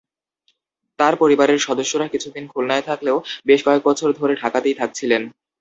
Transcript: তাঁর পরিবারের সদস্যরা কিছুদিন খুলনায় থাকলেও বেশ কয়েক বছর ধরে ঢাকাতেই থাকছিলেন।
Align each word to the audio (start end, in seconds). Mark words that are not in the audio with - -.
তাঁর 0.99 1.13
পরিবারের 1.15 1.59
সদস্যরা 1.59 2.07
কিছুদিন 2.07 2.43
খুলনায় 2.47 2.87
থাকলেও 2.89 3.17
বেশ 3.45 3.59
কয়েক 3.65 3.81
বছর 3.89 4.09
ধরে 4.19 4.33
ঢাকাতেই 4.41 4.75
থাকছিলেন। 4.77 5.21